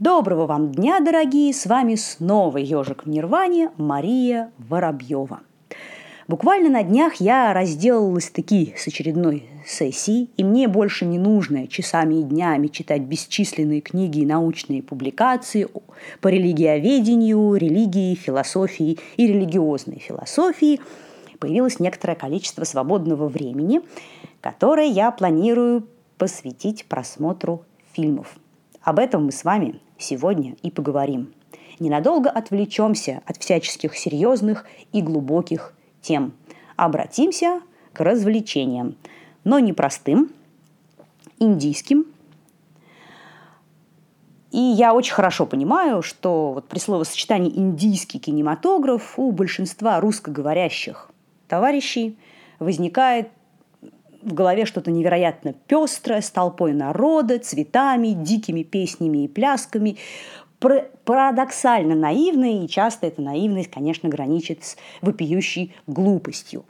[0.00, 1.54] Доброго вам дня, дорогие!
[1.54, 5.42] С вами снова ежик в Нирване Мария Воробьева.
[6.26, 12.16] Буквально на днях я разделалась таки с очередной сессией, и мне больше не нужно часами
[12.16, 15.68] и днями читать бесчисленные книги и научные публикации
[16.20, 20.80] по религиоведению, религии, философии и религиозной философии.
[21.38, 23.80] Появилось некоторое количество свободного времени,
[24.40, 25.86] которое я планирую
[26.18, 28.34] посвятить просмотру фильмов.
[28.82, 31.32] Об этом мы с вами сегодня и поговорим.
[31.80, 36.32] Ненадолго отвлечемся от всяческих серьезных и глубоких тем.
[36.76, 37.60] Обратимся
[37.92, 38.96] к развлечениям,
[39.42, 40.30] но не простым,
[41.38, 42.06] индийским.
[44.50, 51.10] И я очень хорошо понимаю, что вот при словосочетании «индийский кинематограф» у большинства русскоговорящих
[51.48, 52.16] товарищей
[52.60, 53.30] возникает
[54.24, 59.96] в голове что-то невероятно пестрое, с толпой народа, цветами, дикими песнями и плясками,
[61.04, 66.64] парадоксально наивное, и часто эта наивность, конечно, граничит с вопиющей глупостью.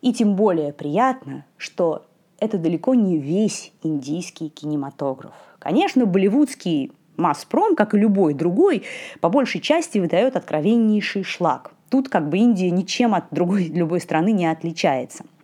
[0.00, 2.06] И тем более приятно, что
[2.40, 5.34] это далеко не весь индийский кинематограф.
[5.58, 8.84] Конечно, болливудский масс-пром, как и любой другой,
[9.20, 11.72] по большей части выдает откровеннейший шлак.
[11.90, 15.24] Тут как бы Индия ничем от другой любой страны не отличается–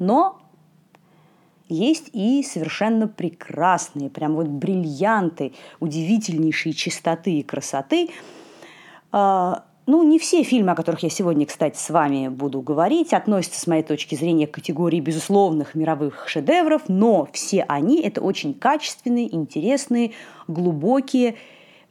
[0.00, 0.40] но
[1.68, 8.10] есть и совершенно прекрасные, прям вот бриллианты, удивительнейшие чистоты и красоты.
[9.12, 13.60] А, ну, не все фильмы, о которых я сегодня, кстати, с вами буду говорить, относятся,
[13.60, 19.32] с моей точки зрения, к категории безусловных мировых шедевров, но все они– это очень качественные,
[19.32, 20.12] интересные,
[20.48, 21.36] глубокие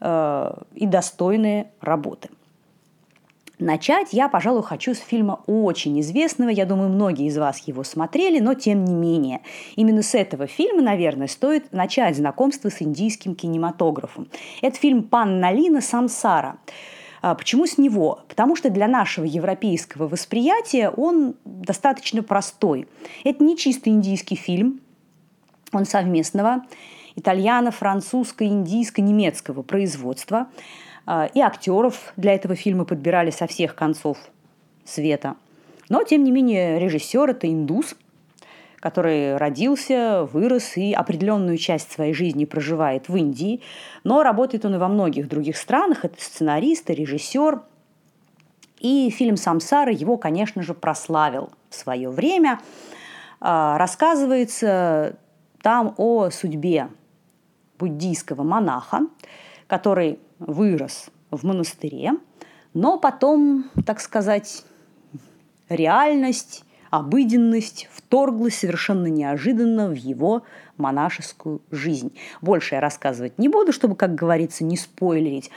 [0.02, 2.30] э, и достойные работы.
[3.60, 6.50] Начать я, пожалуй, хочу с фильма очень известного.
[6.50, 9.42] Я думаю, многие из вас его смотрели, но тем не менее.
[9.76, 14.30] Именно с этого фильма, наверное, стоит начать знакомство с индийским кинематографом.
[14.62, 16.58] Это фильм «Пан Налина Самсара».
[17.22, 18.22] А, почему с него?
[18.30, 22.88] Потому что для нашего европейского восприятия он достаточно простой.
[23.26, 24.80] Это не чисто индийский фильм,
[25.74, 26.64] он совместного
[27.18, 30.48] итальяно, французско, индийско, немецкого производства–
[31.08, 34.18] и актеров для этого фильма подбирали со всех концов
[34.86, 35.36] света.
[35.90, 37.96] Но, тем не менее, режиссер– это индус,
[38.80, 43.62] который родился, вырос и определенную часть своей жизни проживает в Индии.
[44.04, 46.06] Но работает он и во многих других странах.
[46.06, 47.62] Это сценарист и режиссер.
[48.80, 52.60] И фильм «Самсара» его, конечно же, прославил в свое время.
[53.42, 55.18] А, рассказывается
[55.62, 56.88] там о судьбе
[57.78, 59.02] буддийского монаха,
[59.70, 62.14] который вырос в монастыре,
[62.74, 64.66] но потом, так сказать,
[65.70, 70.42] реальность, обыденность вторглась совершенно неожиданно в его
[70.78, 72.18] монашескую жизнь.
[72.42, 75.52] Больше я рассказывать не буду, чтобы, как говорится, не спойлерить.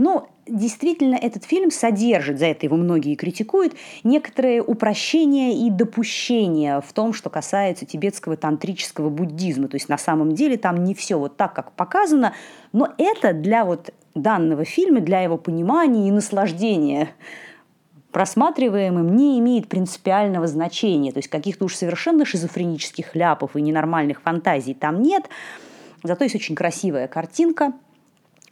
[0.00, 6.90] Но действительно этот фильм содержит, за это его многие критикуют, некоторые упрощения и допущения в
[6.94, 9.68] том, что касается тибетского тантрического буддизма.
[9.68, 12.32] То есть на самом деле там не все вот так, как показано,
[12.72, 17.10] но это для вот данного фильма, для его понимания и наслаждения
[18.10, 21.12] просматриваемым не имеет принципиального значения.
[21.12, 25.28] То есть каких-то уж совершенно шизофренических ляпов и ненормальных фантазий там нет.
[26.02, 27.74] Зато есть очень красивая картинка,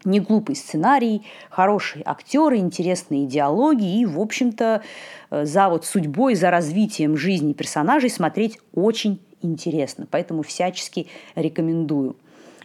[0.05, 4.83] не глупый сценарий, хорошие актеры, интересные диалоги и, в общем-то,
[5.31, 10.07] э, за вот судьбой, за развитием жизни персонажей смотреть очень интересно.
[10.11, 12.17] Поэтому всячески рекомендую.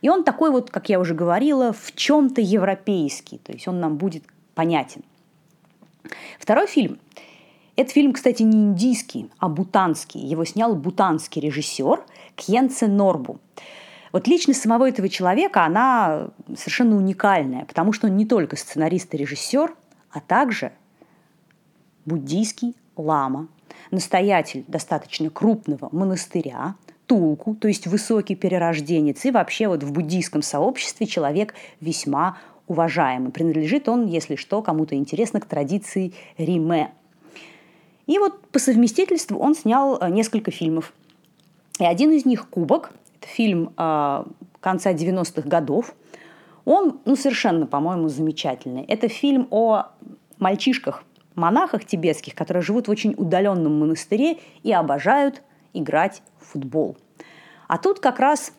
[0.01, 3.97] И он такой вот, как я уже говорила, в чем-то европейский, то есть он нам
[3.97, 4.23] будет
[4.53, 5.01] понятен.
[6.39, 6.99] Второй фильм.
[7.75, 10.21] Это фильм, кстати, не индийский, а бутанский.
[10.21, 12.03] Его снял бутанский режиссер
[12.35, 13.39] Кьенце Норбу.
[14.13, 19.17] Вот личность самого этого человека, она совершенно уникальная, потому что он не только сценарист и
[19.17, 19.73] режиссер,
[20.11, 20.71] а также
[22.05, 23.47] буддийский лама,
[23.89, 26.75] настоятель достаточно крупного монастыря,
[27.07, 32.37] Тулку, то есть высокий перерожденец, и вообще вот в буддийском сообществе человек весьма
[32.67, 33.31] уважаемый.
[33.31, 36.91] Принадлежит он, если что, кому-то интересно, к традиции Риме.
[38.05, 40.93] И вот по совместительству он снял э, несколько фильмов.
[41.79, 42.91] И один из них «Кубок»,
[43.33, 44.23] фильм э,
[44.59, 45.95] конца 90-х годов.
[46.65, 48.83] Он ну, совершенно, по-моему, замечательный.
[48.83, 49.87] Это фильм о
[50.39, 51.03] мальчишках,
[51.35, 55.41] монахах тибетских, которые живут в очень удаленном монастыре и обожают
[55.73, 56.97] играть в футбол.
[57.67, 58.53] А тут как раз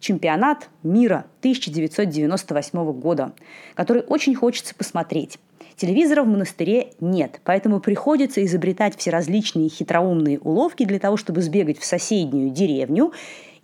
[0.00, 3.32] чемпионат мира 1998 года,
[3.74, 5.38] который очень хочется посмотреть.
[5.76, 11.78] Телевизора в монастыре нет, поэтому приходится изобретать все различные хитроумные уловки для того, чтобы сбегать
[11.78, 13.12] в соседнюю деревню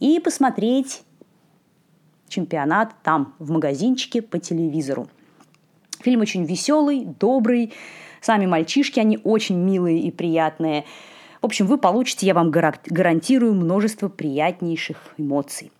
[0.04, 1.02] и посмотреть
[2.28, 5.08] чемпионат там, в магазинчике по телевизору.
[6.00, 7.72] Фильм очень веселый, добрый.
[8.20, 10.84] Сами мальчишки, они очень милые и приятные.
[11.40, 15.72] В общем, вы получите, я вам гарантирую, множество приятнейших эмоций.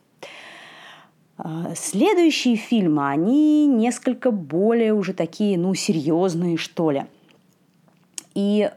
[1.37, 7.05] А, следующие фильмы, они несколько более уже такие, ну, серьезные, что ли.
[8.35, 8.71] И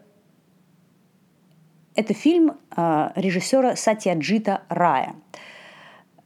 [1.97, 5.15] это фильм э, режиссера Сатьяджита Рая.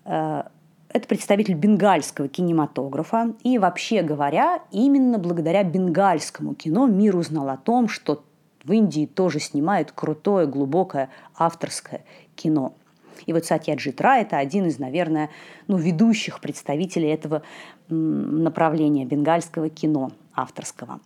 [0.04, 0.44] Э,
[0.90, 3.34] это представитель бенгальского кинематографа.
[3.44, 8.22] И вообще говоря, именно благодаря бенгальскому кино мир узнал о том, что
[8.66, 12.04] в Индии тоже снимают крутое, глубокое авторское
[12.36, 12.74] кино.
[13.26, 15.30] И вот Сатьяджит Рай– это один из, наверное,
[15.68, 17.44] ну, ведущих представителей этого
[17.88, 21.00] направления бенгальского кино авторского.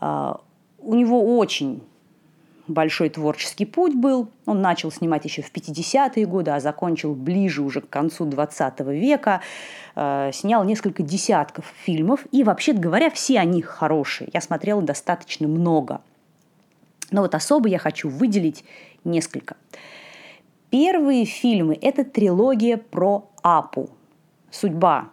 [0.00, 1.82] У него очень
[2.72, 4.28] большой творческий путь был.
[4.46, 9.40] Он начал снимать еще в 50-е годы, а закончил ближе уже к концу 20 века.
[9.94, 12.26] Э, снял несколько десятков фильмов.
[12.32, 14.28] И, вообще говоря, все они хорошие.
[14.32, 16.00] Я смотрела достаточно много.
[17.10, 18.64] Но вот особо я хочу выделить
[19.04, 19.56] несколько.
[20.70, 23.90] Первые фильмы– это трилогия про Апу.
[24.50, 25.10] Судьба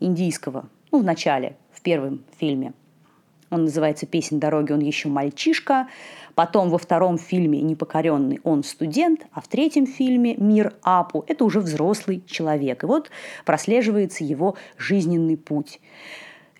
[0.00, 2.72] индийского, ну, в начале, в первом фильме–
[3.50, 5.88] он называется «Песнь дороги», он еще мальчишка.
[6.34, 11.60] Потом во втором фильме «Непокоренный» он студент, а в третьем фильме «Мир Апу» это уже
[11.60, 12.82] взрослый человек.
[12.82, 13.10] И вот
[13.44, 15.80] прослеживается его жизненный путь.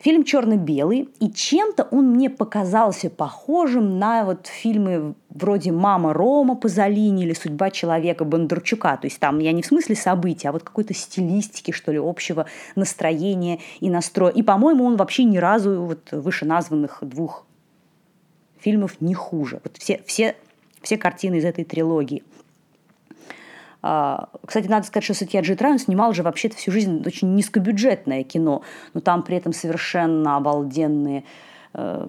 [0.05, 7.25] Фильм черно-белый, и чем-то он мне показался похожим на вот фильмы вроде «Мама Рома» Пазолини
[7.25, 8.99] или «Судьба человека» Бондарчука.
[8.99, 12.45] То есть там я не в смысле событий, а вот какой-то стилистики, что ли, общего
[12.77, 14.31] настроения и настроя.
[14.31, 17.47] И, по-моему, он вообще ни разу вот вышеназванных двух
[18.61, 19.63] фильмов не хуже.
[19.65, 20.37] Вот все, все,
[20.83, 22.23] все картины из этой трилогии–
[24.47, 28.63] кстати, надо сказать, что Сатьяджи Рай снимал же вообще-то всю жизнь очень низкобюджетное кино,
[28.95, 31.25] но там при этом совершенно обалденные
[31.75, 32.09] э,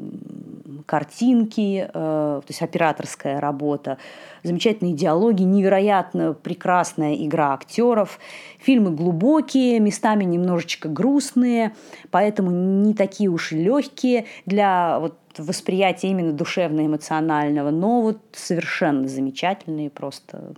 [0.86, 3.98] картинки, э, то есть операторская работа,
[4.44, 8.20] замечательные диалоги, невероятно прекрасная игра актеров.
[8.60, 11.76] Фильмы глубокие, местами немножечко грустные,
[12.10, 19.90] поэтому не такие уж и легкие для вот восприятия именно душевно-эмоционального, но вот совершенно замечательные,
[19.90, 20.54] просто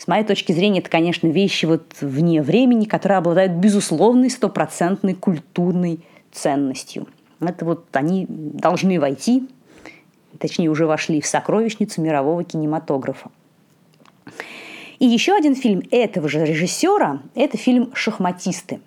[0.00, 6.00] с моей точки зрения, это, конечно, вещи вот вне времени, которые обладают безусловной стопроцентной культурной
[6.32, 7.06] ценностью.
[7.38, 9.46] Это вот они должны войти,
[10.38, 13.30] точнее, уже вошли в сокровищницу мирового кинематографа.
[15.00, 18.80] И еще один фильм этого же режиссера– это фильм «Шахматисты».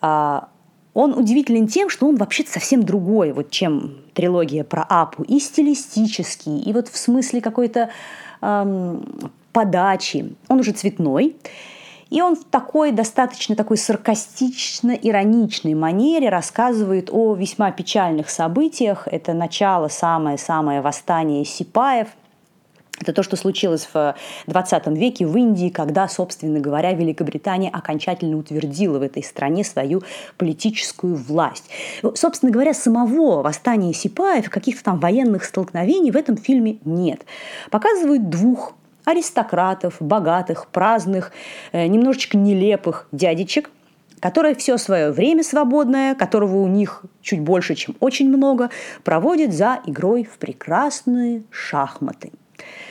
[0.00, 0.48] А,
[0.92, 6.58] он удивителен тем, что он вообще-то совсем другой, вот, чем трилогия про Апу, и стилистический,
[6.58, 7.90] и вот в смысле какой-то
[9.56, 10.36] подачи.
[10.48, 11.34] Он уже цветной.
[12.10, 19.08] И он в такой достаточно такой саркастично-ироничной манере рассказывает о весьма печальных событиях.
[19.10, 22.08] Это начало самое-самое восстание сипаев–
[22.98, 24.14] это то, что случилось в
[24.46, 30.02] 20 веке в Индии, когда, собственно говоря, Великобритания окончательно утвердила в этой стране свою
[30.38, 31.64] политическую власть.
[32.14, 37.26] Собственно говоря, самого восстания сипаев, каких-то там военных столкновений в этом фильме нет.
[37.70, 38.72] Показывают двух
[39.06, 41.32] аристократов, богатых, праздных,
[41.72, 43.70] э, немножечко нелепых дядечек,
[44.20, 48.70] которые все свое время свободное, которого у них чуть больше, чем очень много,
[49.04, 52.32] проводят за игрой в прекрасные шахматы.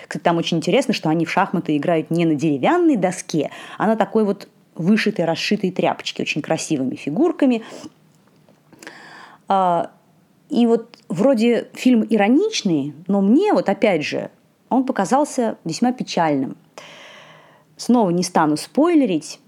[0.08, 3.98] Кстати, там очень интересно, что они в шахматы играют не на деревянной доске, а на
[3.98, 7.64] такой вот вышитой, расшитой тряпочке, очень красивыми фигурками.
[9.48, 9.92] А,
[10.50, 14.30] и вот вроде фильм ироничный, но мне вот опять же
[14.70, 16.58] он показался весьма печальным.
[17.78, 19.40] Снова не стану спойлерить,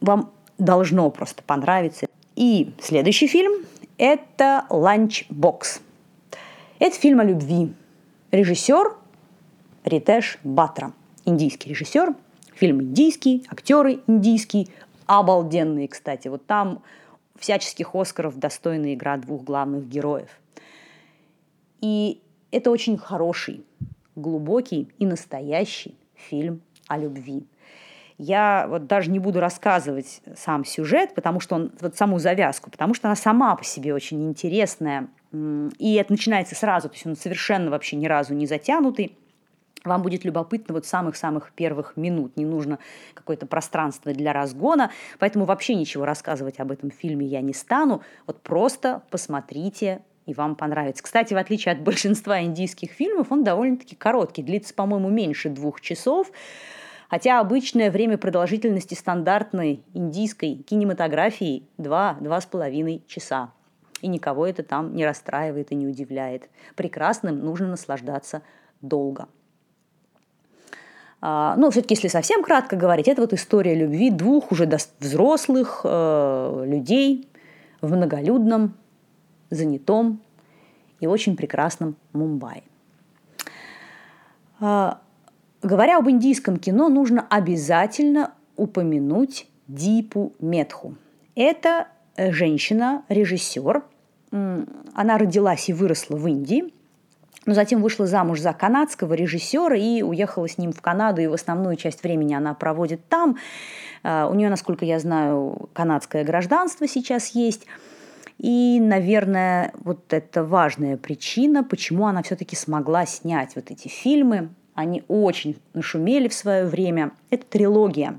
[0.00, 2.06] вам должно просто понравиться.
[2.36, 3.64] И следующий фильм–
[3.98, 5.80] это «Ланчбокс».
[6.78, 7.72] Это фильм о любви.
[8.30, 8.96] Режиссер
[9.84, 10.92] Ритеш Батра.
[11.24, 12.14] Индийский режиссер.
[12.54, 14.68] Фильм индийский, актеры индийские.
[15.06, 16.28] Обалденные, кстати.
[16.28, 16.82] Вот там
[17.38, 20.28] всяческих Оскаров достойна игра двух главных героев.
[21.80, 22.20] И
[22.52, 23.64] это очень хороший,
[24.14, 27.46] глубокий и настоящий фильм о любви.
[28.18, 32.94] Я вот даже не буду рассказывать сам сюжет, потому что он, вот саму завязку, потому
[32.94, 35.08] что она сама по себе очень интересная.
[35.78, 39.16] И это начинается сразу, то есть он совершенно вообще ни разу не затянутый.
[39.84, 42.36] Вам будет любопытно вот самых-самых первых минут.
[42.36, 42.78] Не нужно
[43.14, 48.02] какое-то пространство для разгона, поэтому вообще ничего рассказывать об этом фильме я не стану.
[48.26, 51.02] Вот просто посмотрите и вам понравится.
[51.02, 56.30] Кстати, в отличие от большинства индийских фильмов, он довольно-таки короткий, длится, по-моему, меньше двух часов.
[57.08, 63.52] Хотя обычное время продолжительности стандартной индийской кинематографии 2-2,5 часа.
[64.00, 66.48] И никого это там не расстраивает и не удивляет.
[66.74, 68.42] Прекрасным нужно наслаждаться
[68.80, 69.28] долго.
[71.20, 76.64] А, ну, все-таки, если совсем кратко говорить, это вот история любви двух уже взрослых э,
[76.66, 77.28] людей
[77.80, 78.74] в многолюдном,
[79.54, 80.20] занятом
[81.00, 82.62] и очень прекрасном Мумбаи.
[84.60, 85.00] А,
[85.62, 90.96] говоря об индийском кино, нужно обязательно упомянуть Дипу Метху.
[91.34, 93.82] Это женщина, режиссер.
[94.30, 96.72] Она родилась и выросла в Индии,
[97.44, 101.32] но затем вышла замуж за канадского режиссера и уехала с ним в Канаду, и в
[101.32, 103.36] основную часть времени она проводит там.
[104.02, 107.66] А, у нее, насколько я знаю, канадское гражданство сейчас есть.
[108.42, 114.48] И, наверное, вот это важная причина, почему она все-таки смогла снять вот эти фильмы.
[114.74, 117.12] Они очень нашумели в свое время.
[117.30, 118.18] Это трилогия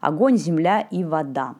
[0.00, 1.56] «Огонь, земля и вода».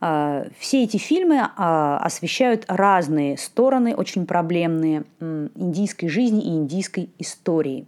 [0.00, 7.86] А, все эти фильмы а, освещают разные стороны, очень проблемные индийской жизни и индийской истории.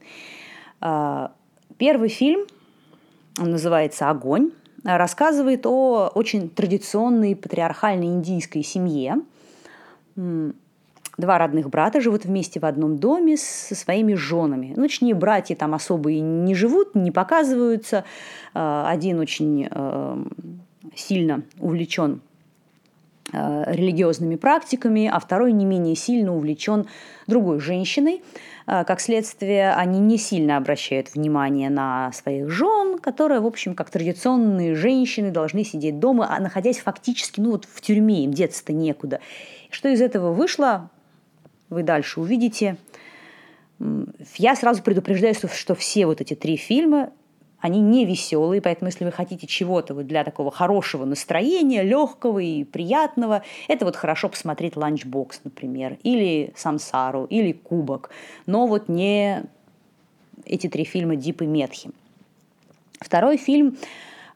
[0.80, 1.32] А,
[1.78, 2.46] первый фильм
[3.38, 4.52] называется «Огонь»
[4.96, 9.16] рассказывает о очень традиционной патриархальной индийской семье.
[10.16, 14.72] Два родных брата живут вместе в одном доме со своими женами.
[14.76, 18.04] Ну, точнее, братья там особо и не живут, не показываются.
[18.54, 19.68] Один очень
[20.94, 22.27] сильно увлечен э,
[23.32, 26.86] религиозными практиками, а второй не менее сильно увлечен
[27.26, 28.22] другой женщиной.
[28.68, 33.90] Э, как следствие, они не сильно обращают внимание на своих жен, которые, в общем, как
[33.90, 39.20] традиционные женщины, должны сидеть дома, а находясь фактически ну, вот в тюрьме, им деться-то некуда.
[39.70, 40.90] Что из этого вышло,
[41.70, 42.76] вы дальше увидите.
[44.36, 47.10] Я сразу предупреждаю, что все вот эти три фильма
[47.60, 52.64] они не веселые, поэтому если вы хотите чего-то вот для такого хорошего настроения, легкого и
[52.64, 58.10] приятного, это вот хорошо посмотреть «Ланчбокс», например, или «Самсару», или «Кубок»,
[58.46, 59.44] но вот не
[60.44, 61.90] эти три фильма Дип и Метхи.
[63.00, 63.76] Второй фильм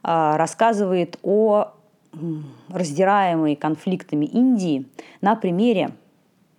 [0.03, 1.73] а, рассказывает о
[2.69, 4.87] раздираемой конфликтами Индии
[5.21, 5.93] на примере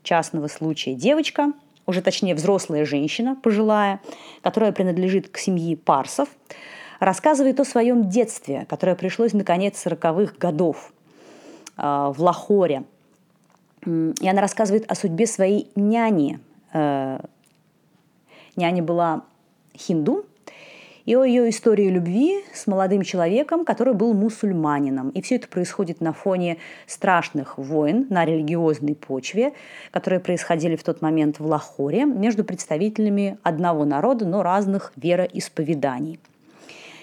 [0.01, 0.95] частного случая.
[0.95, 1.53] Девочка,
[1.85, 3.99] уже точнее взрослая женщина, пожилая,
[4.41, 6.29] которая принадлежит к семье парсов,
[6.99, 10.93] рассказывает о своем детстве, которое пришлось на конец 40-х годов
[11.77, 12.83] э, в Лахоре.
[13.85, 16.39] И она рассказывает о судьбе своей няни.
[16.71, 17.19] Э,
[18.55, 19.23] няня была
[19.75, 20.25] хинду,
[21.05, 25.09] и о ее истории любви с молодым человеком, который был мусульманином.
[25.09, 26.57] И все это происходит на фоне
[26.87, 29.53] страшных войн на религиозной почве,
[29.91, 36.19] которые происходили в тот момент в Лахоре между представителями одного народа, но разных вероисповеданий.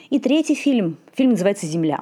[0.09, 2.01] И третий фильм, фильм называется «Земля».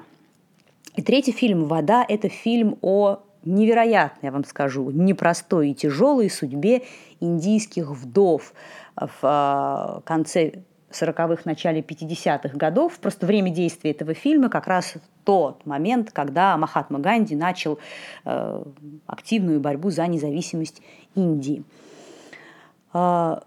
[0.97, 6.83] И третий фильм «Вода»– это фильм о невероятной, я вам скажу, непростой и тяжелой судьбе
[7.21, 8.53] индийских вдов
[8.97, 12.99] в а, конце 40-х, начале 50-х годов.
[12.99, 17.79] Просто время действия этого фильма как раз тот момент, когда Махатма Ганди начал
[18.25, 18.63] э,
[19.07, 20.83] активную борьбу за независимость
[21.15, 21.65] Индии.
[22.93, 23.43] А,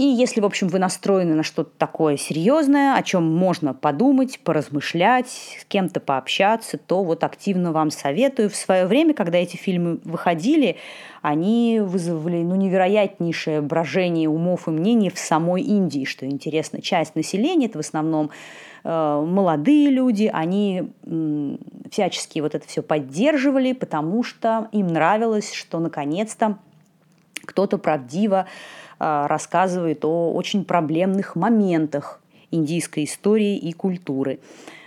[0.00, 5.28] и если, в общем, вы настроены на что-то такое серьезное, о чем можно подумать, поразмышлять,
[5.28, 8.48] с кем-то пообщаться, то вот активно вам советую.
[8.48, 10.76] В свое время, когда эти фильмы выходили,
[11.20, 16.80] они вызвали ну, невероятнейшее брожение умов и мнений в самой Индии, что интересно.
[16.80, 18.30] Часть населения, это в основном
[18.84, 20.94] э, молодые люди, они
[21.90, 26.56] всячески вот это все поддерживали, потому что им нравилось, что наконец-то
[27.50, 28.46] кто-то правдиво
[29.00, 32.20] а, рассказывает о очень проблемных моментах
[32.52, 34.38] индийской истории и культуры.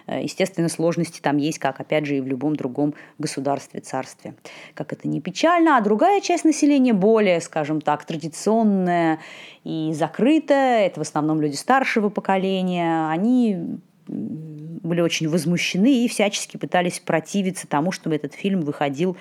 [0.08, 4.36] Э, естественно, сложности там есть, как, опять же, и в любом другом государстве, царстве.
[4.76, 5.78] Как это не печально.
[5.78, 9.20] А другая часть населения более, скажем так, традиционная
[9.66, 10.88] и закрытая.
[10.88, 13.10] Это в основном люди старшего поколения.
[13.10, 13.78] Они
[14.08, 19.18] были очень возмущены и всячески пытались противиться тому, чтобы этот фильм выходил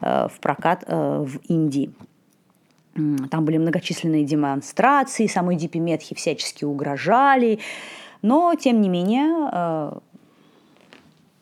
[0.00, 1.92] э, в прокат э, в Индии.
[2.94, 5.80] Там были многочисленные демонстрации, самой Дипи
[6.14, 7.58] всячески угрожали.
[8.22, 9.98] Но, тем не менее, э,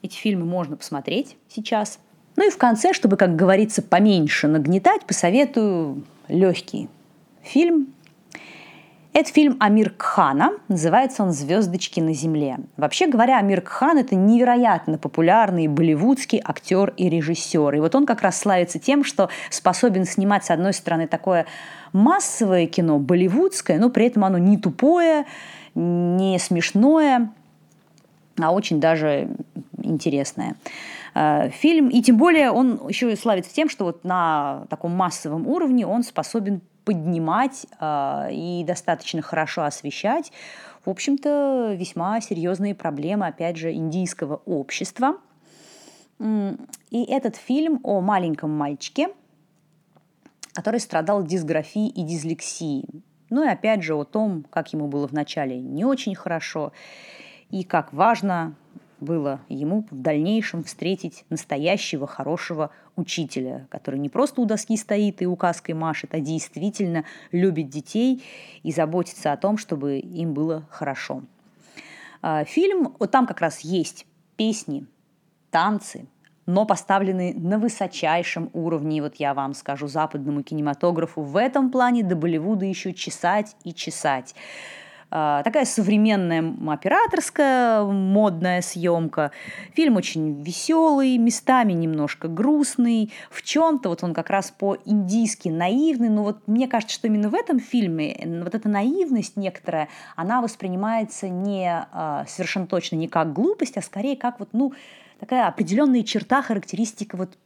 [0.02, 1.98] эти фильмы можно посмотреть сейчас.
[2.36, 6.88] Ну и в конце, чтобы, как говорится, поменьше нагнетать, посоветую легкий
[7.42, 7.92] фильм
[9.14, 12.58] это фильм Амир Кхана, называется он «Звездочки на земле».
[12.78, 17.74] Вообще говоря, Амир Кхан– это невероятно популярный болливудский актер и режиссер.
[17.74, 21.44] И вот он как раз славится тем, что способен снимать, с одной стороны, такое
[21.92, 25.26] массовое кино, болливудское, но при этом оно не тупое,
[25.74, 27.30] не смешное,
[28.40, 29.28] а очень даже
[29.82, 30.56] интересное.
[31.14, 35.46] Э, фильм, и тем более он еще и славится тем, что вот на таком массовом
[35.46, 40.32] уровне он способен поднимать э, и достаточно хорошо освещать,
[40.84, 45.18] в общем-то, весьма серьезные проблемы, опять же, индийского общества.
[46.18, 49.08] И этот фильм о маленьком мальчике,
[50.52, 53.04] который страдал дисграфией и дислексией.
[53.30, 56.72] Ну и опять же о том, как ему было вначале не очень хорошо,
[57.50, 58.56] и как важно
[59.02, 65.26] было ему в дальнейшем встретить настоящего хорошего учителя, который не просто у доски стоит и
[65.26, 68.22] указкой машет, а действительно любит детей
[68.62, 71.22] и заботится о том, чтобы им было хорошо.
[72.22, 74.06] А, фильм, вот там как раз есть
[74.36, 74.86] песни,
[75.50, 76.06] танцы,
[76.46, 81.22] но поставлены на высочайшем уровне, вот я вам скажу, западному кинематографу.
[81.22, 84.34] В этом плане до Болливуда еще чесать и чесать.
[85.14, 89.30] А, такая современная операторская модная съемка.
[89.74, 96.22] Фильм очень веселый, местами немножко грустный, в чем-то вот он как раз по-индийски наивный, но
[96.22, 101.68] вот мне кажется, что именно в этом фильме вот эта наивность некоторая, она воспринимается не
[101.92, 104.72] а, совершенно точно не как глупость, а скорее как вот, ну,
[105.20, 107.36] такая определенная черта, характеристика вот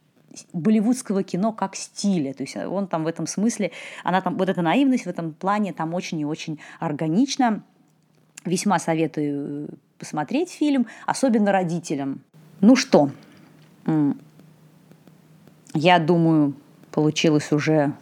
[0.53, 2.33] болливудского кино как стиля.
[2.33, 3.71] То есть он там в этом смысле,
[4.03, 7.63] она там, вот эта наивность в этом плане там очень и очень органична.
[8.45, 12.21] Весьма советую посмотреть фильм, особенно родителям.
[12.61, 13.09] Ну что,
[15.73, 16.53] я думаю,
[16.91, 17.93] получилось уже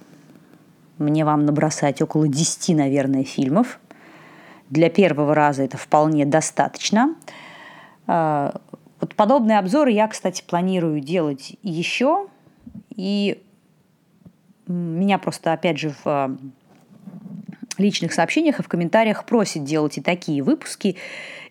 [0.98, 3.80] мне вам набросать около 10, наверное, фильмов.
[4.70, 7.16] Для первого раза это вполне достаточно.
[9.06, 12.26] Вот подобные обзоры я, кстати, планирую делать еще.
[12.90, 13.40] И
[14.66, 16.36] меня просто, опять же, в а,
[17.78, 20.96] личных сообщениях и в комментариях просят делать и такие выпуски,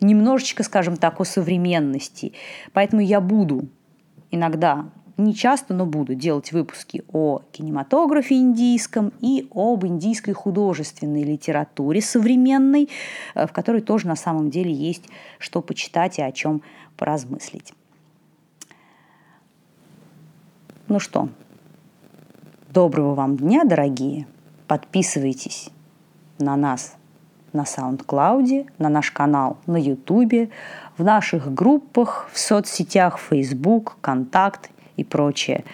[0.01, 2.33] немножечко, скажем так, о современности.
[2.73, 3.69] Поэтому я буду
[4.33, 12.01] иногда, не часто, но буду делать выпуски о кинематографе индийском и об индийской художественной литературе
[12.01, 12.89] современной,
[13.35, 15.05] э, в которой тоже на самом деле есть
[15.39, 16.63] что почитать и о чем
[16.97, 17.73] поразмыслить.
[20.89, 21.29] Ну что,
[22.73, 24.27] доброго вам дня, дорогие.
[24.67, 25.71] Подписывайтесь
[26.39, 26.97] на нас
[27.55, 30.51] на SoundCloud, на наш канал на YouTube,
[30.99, 35.65] в наших группах, в соцсетях Facebook, Контакт и прочее.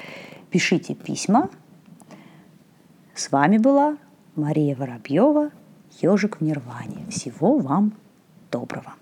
[0.50, 1.48] Пишите письма.
[3.14, 3.96] С вами была
[4.36, 5.50] Мария Воробьева,
[6.00, 7.06] Ежик в Нирване.
[7.10, 7.92] Всего вам
[8.50, 8.94] доброго.